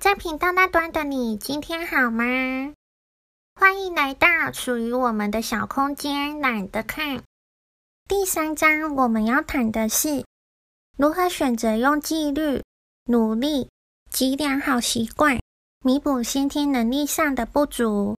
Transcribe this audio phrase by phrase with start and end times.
[0.00, 2.24] 在频道那端的你，今天好吗？
[3.54, 7.22] 欢迎来到属于我们的小空间，懒得看。
[8.08, 10.24] 第三章我们要谈的是
[10.96, 12.62] 如何选择用纪律、
[13.04, 13.68] 努力
[14.10, 15.38] 及良好习惯
[15.84, 18.16] 弥补先天能力上的不足，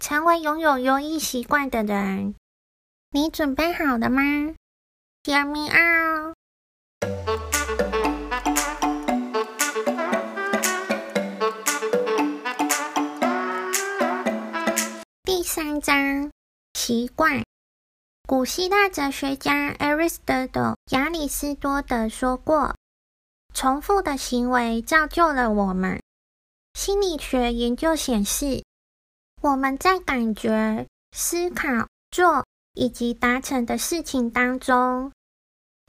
[0.00, 2.34] 成为拥有优异习惯的人。
[3.12, 4.20] 你准备好了吗
[5.22, 6.35] ？Hear me out。
[15.56, 16.30] 三章
[16.74, 17.42] 习惯。
[18.28, 22.76] 古希腊哲学家 Aristotle 亚里斯多德说过
[23.56, 26.02] ：“重复的行为造就了我们。”
[26.78, 28.64] 心理学研究显示，
[29.40, 35.10] 我们在感觉、思考、做以及达成的事情当中，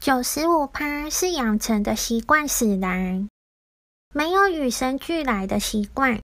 [0.02, 3.28] 九十五趴是养成的习惯使然，
[4.14, 6.22] 没有与生俱来的习惯，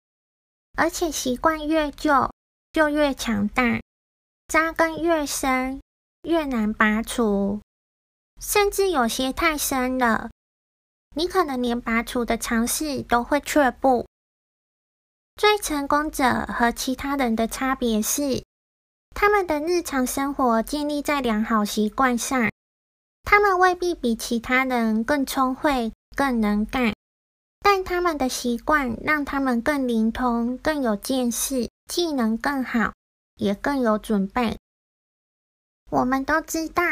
[0.78, 2.32] 而且习惯越旧
[2.74, 3.80] 就越强大，
[4.50, 5.80] 扎根越深。
[6.24, 7.60] 越难拔除，
[8.40, 10.32] 甚至有些太深了，
[11.18, 14.08] 你可能连拔除的尝试都会却步。
[15.36, 18.46] 最成功者和其他人的差别是，
[19.14, 22.50] 他们的日常生活建立在良好习惯上。
[23.24, 26.94] 他们未必比其他人更聪慧、更能干，
[27.64, 32.94] 但他们的习惯让他们更灵通、更有见识，技能更好，
[33.38, 34.58] 也更有准备。
[35.90, 36.84] 我们都知道，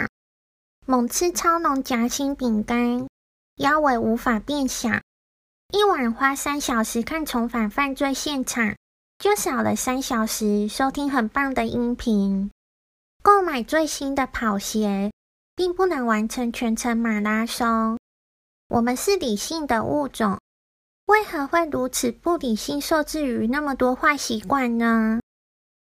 [0.87, 3.05] 猛吃超浓夹心饼干，
[3.57, 5.01] 腰围无法变小；
[5.73, 8.75] 一晚花三小时看重返犯罪现场，
[9.19, 12.49] 就少了三小时收听很棒的音频。
[13.21, 15.11] 购买最新的跑鞋，
[15.55, 17.99] 并不能完成全程马拉松。
[18.69, 20.39] 我们是理性的物种，
[21.11, 25.19] 为何会如此不理性，受制于那么多坏习惯呢？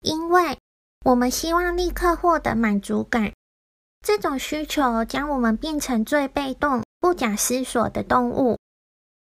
[0.03, 0.57] 因为。
[1.05, 3.33] 我们希望立刻获得满足感，
[4.05, 8.59] 这种需求将我们变成最被动、不假思索的动物。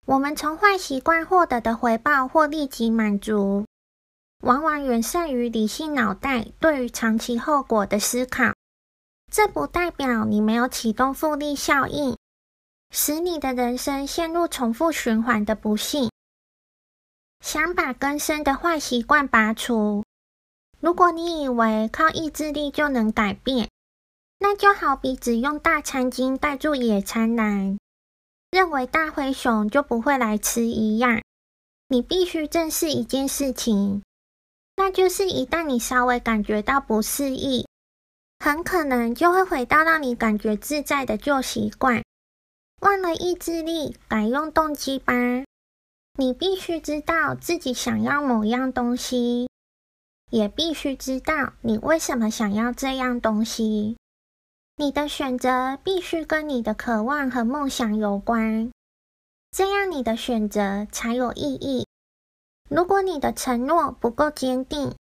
[0.07, 3.67] 我们从坏习惯获得的回报或立即满足，
[4.45, 8.55] 往往远胜于理性脑袋对于长期后果的思考。
[9.31, 12.17] 这不代表你没有启动复利效应，
[12.91, 16.11] 使你的人生陷入重复循环的不幸。
[17.41, 20.03] 想把根深的坏习惯拔除。
[20.81, 23.69] 如果你以为靠意志力就能改变，
[24.39, 27.79] 那就好比只用大餐巾盖住野餐篮，
[28.51, 31.23] 认为大灰熊就不会来吃一样。
[31.89, 34.03] 你必须正视一件事情，
[34.77, 37.67] 那就是一旦你稍微感觉到不适应，
[38.39, 42.03] 很可能就会回到让你感觉自在的旧习惯。
[42.85, 45.15] 忘了意志力，改用动机吧。
[46.19, 49.49] 你必须知道自己想要某样东西。
[50.31, 53.97] 也必须知道你为什么想要这样东西。
[54.77, 58.71] 你的选择必须跟你的渴望和梦想有关，
[59.51, 61.87] 这样你的选择才有意义。
[62.69, 64.95] 如果你的承诺不够坚定，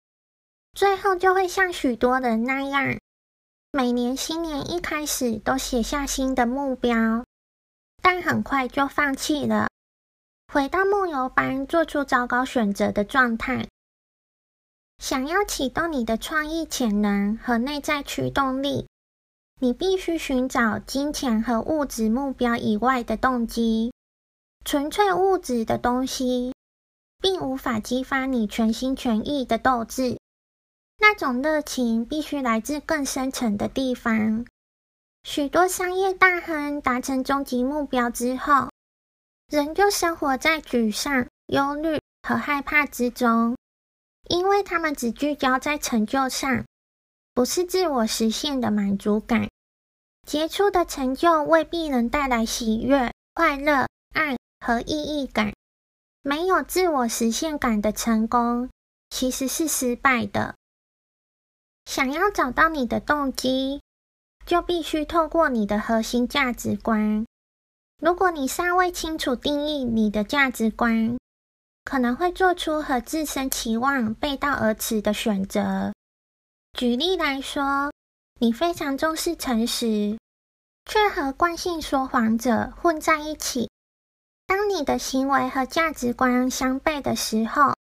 [0.74, 2.98] 最后就会像许多人那样，
[3.72, 7.24] 每年新年一开始都写下新的目标，
[8.02, 9.68] 但很快就放弃了，
[10.52, 13.68] 回到梦游般做出糟糕选择的状态。
[14.98, 18.86] 想要启动你的创意潜能和内在驱动力，
[19.58, 23.92] 你必须寻找金钱和物质目标以外的动机。
[24.64, 26.52] 纯粹物质的东西，
[27.18, 30.18] 并无法激发你全心全意的斗志。
[30.98, 34.44] 那种热情必须来自更深层的地方。
[35.22, 38.70] 许多商业大亨达成终极目标之后，
[39.48, 43.56] 仍旧生活在沮丧、忧虑和害怕之中。
[44.28, 46.64] 因为他们只聚焦在成就上，
[47.34, 49.48] 不是自我实现的满足感。
[50.26, 55.52] 杰出的成就未必能带来喜悦、快乐、爱和意义感。
[56.22, 58.70] 没有自我实现感的成功，
[59.08, 60.54] 其实是失败的。
[61.86, 63.80] 想要找到你的动机，
[64.50, 67.24] 就必须透过你的核心价值观。
[68.02, 71.16] 如果你尚未清楚定义你的价值观，
[71.84, 75.92] 可能会做出和自身期望背道而驰的选择。
[76.76, 77.92] 举例来说，
[78.40, 80.18] 你非常重视诚实，
[80.84, 83.70] 却和惯性说谎者混在一起。
[84.48, 87.76] 当你的行为和价值观相悖的时候，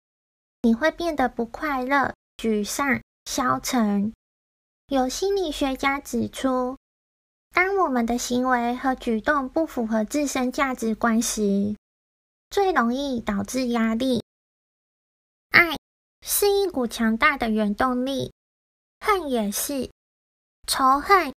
[0.64, 4.12] 你会变得不快乐、沮丧、消沉。
[4.88, 6.78] 有心理学家指出，
[7.52, 11.76] 当我们的行为和举动不符合自身价值观时，
[12.52, 14.22] 最容易导致压力。
[15.50, 15.76] 爱
[16.22, 18.32] 是一股强大的原动力，
[19.00, 19.90] 恨也是。
[20.68, 21.34] 仇恨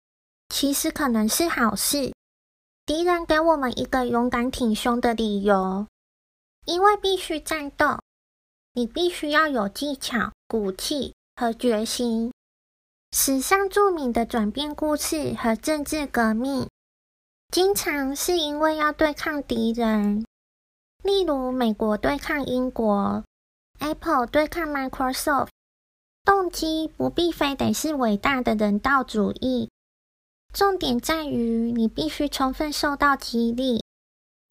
[0.49, 2.13] 其实可能是好事，
[2.85, 5.87] 敌人给我们一个勇敢挺胸的理由，
[6.65, 8.01] 因为必须战斗，
[8.73, 12.33] 你必须要有技巧、骨气和决心。
[13.13, 16.69] 史上著名的转变故事和政治革命，
[17.53, 20.25] 经常是因为要对抗敌人，
[21.03, 23.25] 例如美国对抗英国
[23.79, 25.49] ，Apple 对抗 Microsoft。
[26.25, 29.71] 动机不必非得是伟大的人道主义，
[30.53, 33.81] 重点在于你必须充分受到激励。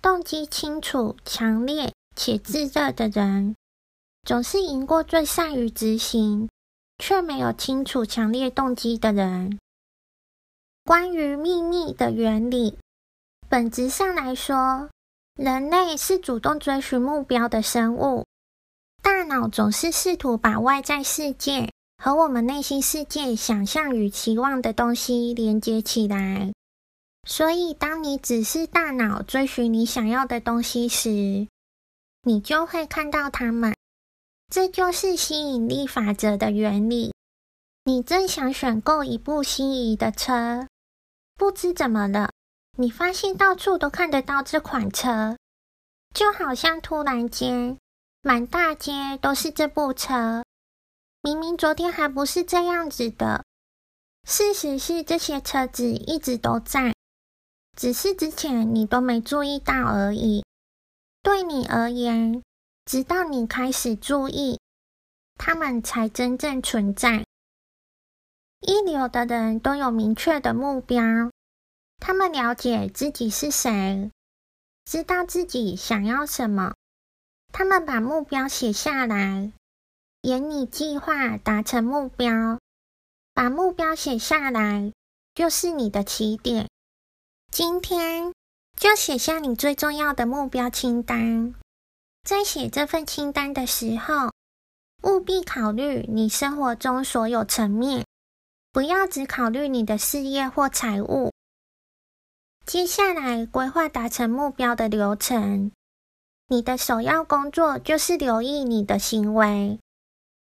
[0.01, 3.57] 动机清楚、强烈且炙热的人，
[4.23, 6.47] 总是赢过最善于执行。
[6.97, 9.59] 却没有清楚强烈动机的人。
[10.83, 12.77] 关于秘密的原理，
[13.49, 14.89] 本质上来说，
[15.35, 18.25] 人类是主动追寻目标的生物。
[19.01, 26.51] 大脑总是试图把外在世界和我们内心世界想象与期望的东西连接起来。
[27.27, 31.47] 所以，当你只是大脑追寻你想要的东西时，
[32.21, 33.73] 你就会看到它们。
[34.51, 37.13] 这就是吸引力法则的原理。
[37.83, 40.67] 你正想选购一部心仪的车，
[41.35, 42.31] 不知怎么了，
[42.77, 45.37] 你发现到处都看得到这款车，
[46.13, 47.77] 就好像突然间
[48.21, 50.43] 满大街都是这部车。
[51.21, 53.43] 明明昨天还不是这样子的。
[54.27, 56.93] 事实是，这些车子一直都在，
[57.75, 60.43] 只是之前你都没注意到而已。
[61.21, 62.41] 对你而言，
[62.85, 64.59] 直到你开始注意，
[65.35, 67.25] 他们才真正存在。
[68.61, 71.03] 一流的人都有明确的目标，
[71.99, 74.11] 他们了解自己是谁，
[74.85, 76.75] 知道自己想要什么。
[77.51, 79.51] 他们把目标写下来，
[80.21, 82.59] 沿你计划达成目标。
[83.33, 84.93] 把目标写下来，
[85.33, 86.69] 就是你的起点。
[87.51, 88.31] 今天
[88.77, 91.55] 就写下你最重要的目标清单。
[92.25, 94.31] 在写这份清单的时候，
[95.03, 98.03] 务必考虑你生活中所有层面，
[98.71, 101.31] 不要只考虑你的事业或财务。
[102.65, 105.71] 接下来规划达成目标的流程。
[106.47, 109.79] 你的首要工作就是留意你的行为，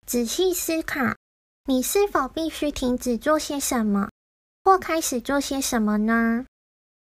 [0.05, 1.15] 仔细思考，
[1.63, 4.09] 你是否必须停止做些什么，
[4.65, 6.45] 或开始做些什么呢？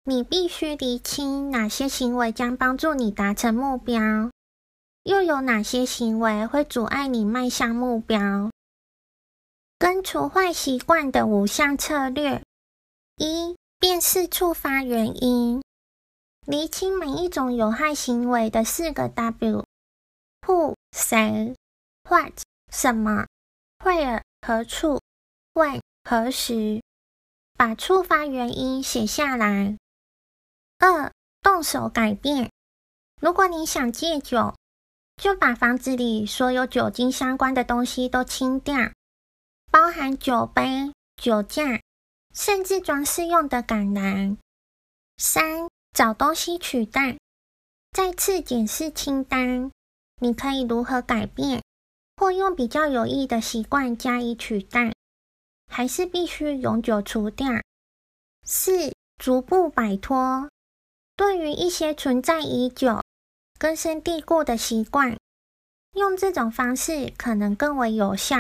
[0.03, 4.29] 你必须厘清哪些行为将帮助你达成目标。
[5.03, 8.51] 又有哪些行为会阻碍你迈向目标？
[9.77, 12.43] 根除坏习惯的五项策略：
[13.15, 15.63] 一、辨识触发原因，
[16.45, 21.55] 厘清每一种有害行为的四个 W：Who 谁
[22.09, 22.33] ，What
[22.71, 23.25] 什么
[23.79, 24.99] ，Where 何处
[25.53, 26.81] ，When 何时。
[27.55, 29.77] 把触发原因写下来。
[30.77, 31.11] 二、
[31.41, 32.49] 动手改变，
[33.19, 34.55] 如果你想戒酒。
[35.19, 38.93] 就把房子里所有酒精相关的东西都清掉，
[39.69, 41.81] 包含酒杯、酒架，
[42.33, 44.37] 甚至装饰用的橄榄。
[45.17, 47.17] 三、找东西取代，
[47.91, 49.69] 再次检视清单，
[50.21, 51.61] 你可以如何改变，
[52.15, 54.93] 或用比较有益的习惯加以取代，
[55.67, 57.49] 还是必须永久除掉。
[58.45, 60.49] 四、逐步摆脱，
[61.17, 63.01] 对于一些存在已久。
[63.59, 65.17] 根深蒂固的习惯，
[65.91, 68.37] 用这种方式可能更为有效。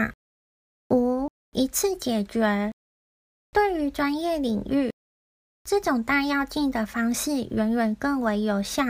[0.89, 2.71] 五、一次解决，
[3.51, 4.93] 对于专业领域，
[5.65, 8.83] 这种大跃进的方式远远更为有效。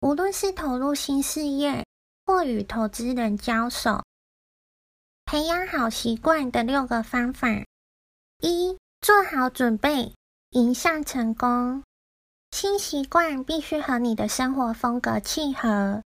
[0.00, 1.86] 无论是投入新事业，
[2.26, 4.04] 或与投资人交手，
[5.24, 7.48] 培养好习惯的六个方法：
[8.42, 10.12] 一、做好准备，
[10.50, 11.82] 迎向成功。
[12.58, 16.02] 新习惯必须和你的生活风格契合。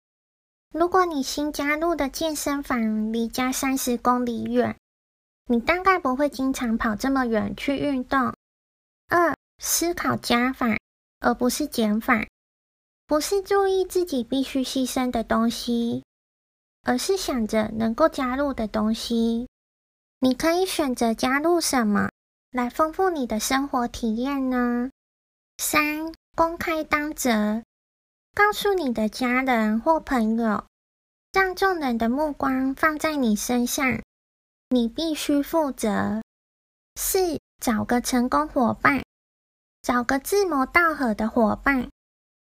[0.74, 4.76] 如果你新加入的健身房离家三十公里远，
[5.46, 8.34] 你大概不会经常跑这么远去运动。
[9.06, 10.76] 二、思考加法，
[11.20, 12.26] 而不是减法，
[13.06, 16.02] 不是注意自己必须牺牲的东西，
[16.82, 19.46] 而是想着能够加入的东西。
[20.18, 22.08] 你可以选择加入什么
[22.50, 24.90] 来丰富你的生活体验呢？
[25.56, 26.12] 三。
[26.34, 27.62] 公开当责，
[28.34, 30.64] 告诉你的家人或朋友，
[31.32, 34.00] 让众人的目光放在你身上，
[34.68, 36.22] 你必须负责。
[36.94, 39.02] 四，找个成功伙伴，
[39.82, 41.90] 找个志同道合的伙伴，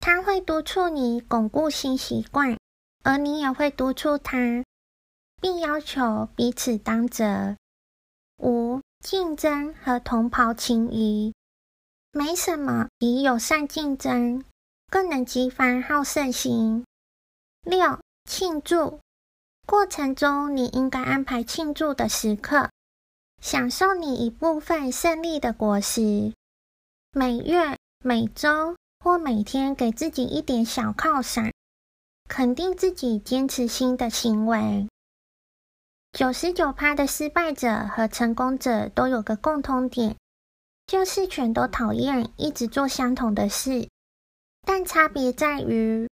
[0.00, 2.56] 他会督促你巩固新习惯，
[3.02, 4.64] 而你也会督促他，
[5.40, 7.56] 并要求彼此当责。
[8.38, 11.34] 五、竞争和同袍情谊，
[12.14, 14.44] 没什么比友善竞争
[14.90, 16.84] 更能激发好胜心。
[17.62, 19.00] 六、庆祝。
[19.66, 22.68] 过程中，你应该安排庆祝的时刻，
[23.40, 26.34] 享受你一部分胜利的果实。
[27.12, 31.50] 每月、每周或每天给自己一点小犒赏，
[32.28, 34.86] 肯定自己坚持新的行为。
[36.12, 40.16] 九十九趴的失败者和成功者都有个共通点，
[40.92, 43.88] 就是全都讨厌一直做相同的事，
[44.60, 46.06] 但差别在于，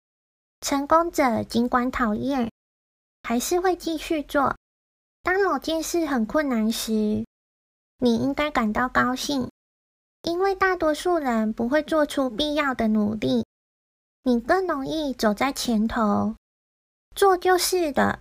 [0.60, 2.48] 成功者尽管讨厌。
[3.24, 4.56] 还是会继续做。
[5.24, 6.92] 当某件事很困难时，
[7.98, 9.50] 你应该感到高兴，
[10.22, 13.44] 因为大多数人不会做出必要的努力。
[14.22, 16.36] 你更容易走在前头，
[17.16, 18.20] 做就是的，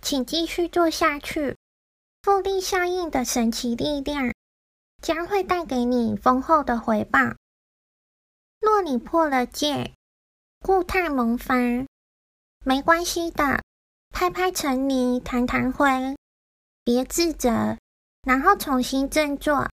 [0.00, 1.56] 请继续做下去。
[2.22, 4.32] 复利效应的神奇力量
[5.00, 7.18] 将会带给你丰厚的回报。
[8.60, 9.92] 若你破了戒，
[10.60, 11.54] 故态萌发，
[12.64, 13.62] 没关系的。
[14.12, 15.88] 拍拍尘泥，弹弹灰，
[16.84, 17.78] 别自责，
[18.22, 19.70] 然后重新振作，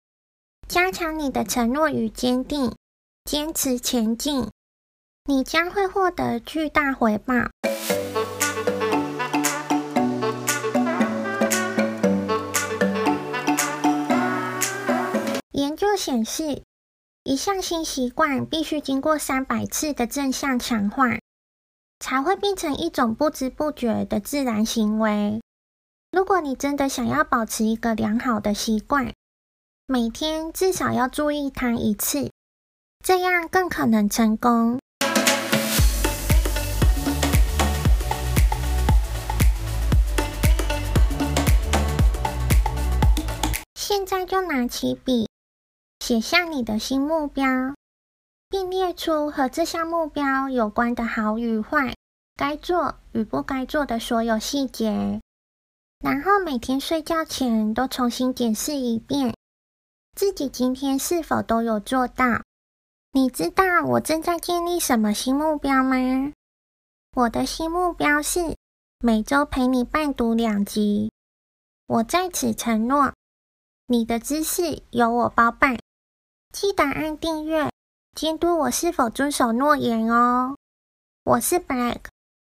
[0.67, 2.75] 加强你的承诺与坚定，
[3.25, 4.51] 坚持前进，
[5.25, 7.33] 你将会获得巨大回报。
[15.57, 16.61] 研究显示，
[17.23, 21.17] 一项新习惯必须经过三百次的正向强化。
[21.99, 25.41] 才会变成一种不知不觉的自然行为。
[26.11, 29.11] 如果你真的想要保持一个良好的习惯，
[29.87, 32.29] 每天至少要注意它一次，
[33.03, 34.77] 这样更可能成功。
[43.73, 45.26] 现在就拿起笔，
[46.07, 47.75] 写下你的新目标。
[48.47, 51.97] 并列出和这项目标有关的好与坏、
[52.37, 55.19] 该做与不该做的所有细节，
[55.99, 59.35] 然后每天睡觉前都重新检视一遍，
[60.15, 62.41] 自己今天是否都有做到。
[63.11, 65.97] 你知道我正在建立什么新目标吗？
[67.17, 68.55] 我的新目标是
[68.99, 71.11] 每周陪你伴读两集。
[71.85, 73.11] 我在此承诺，
[73.87, 75.77] 你的知识由我包办，
[76.51, 77.69] 记得按订阅。
[78.15, 80.55] 监督我是否遵守诺言哦。
[81.23, 81.99] 我是 Black，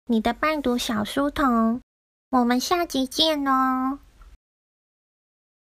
[0.06, 1.82] 你的伴读小书童。
[2.30, 4.00] 我们下集见哦。